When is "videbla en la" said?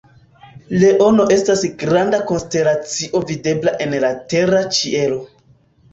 3.33-4.11